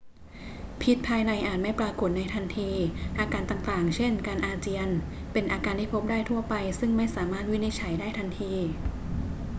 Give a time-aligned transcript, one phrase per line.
[0.81, 2.71] พิษภายในอาจไม่ปรากฏในทันที
[3.19, 4.89] อาการต่าง ๆ เช่น การอาเจียน
[5.31, 8.53] เป็นอาการที่พบได้ทั่วไปซึ่งไม่สามารถวินิจฉัยได้ทันที